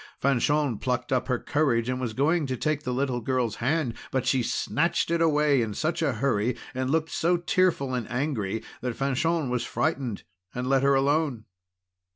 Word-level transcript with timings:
Fanchon 0.19 0.79
plucked 0.79 1.13
up 1.13 1.27
courage, 1.45 1.87
and 1.87 2.01
was 2.01 2.13
going 2.13 2.47
to 2.47 2.57
take 2.57 2.81
the 2.81 2.91
little 2.91 3.21
girl's 3.21 3.57
hand, 3.57 3.93
but 4.09 4.25
she 4.25 4.41
snatched 4.41 5.11
it 5.11 5.21
away 5.21 5.61
in 5.61 5.75
such 5.75 6.01
a 6.01 6.13
hurry 6.13 6.57
and 6.73 6.89
looked 6.89 7.11
so 7.11 7.37
tearful 7.37 7.93
and 7.93 8.09
angry, 8.09 8.63
that 8.81 8.95
Fanchon 8.95 9.51
was 9.51 9.63
frightened 9.63 10.23
and 10.55 10.67
let 10.67 10.81
her 10.81 10.95
alone. 10.95 11.45